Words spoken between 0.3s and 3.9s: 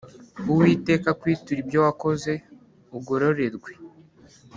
Uwiteka akwiture ibyo wakoze ugororerwe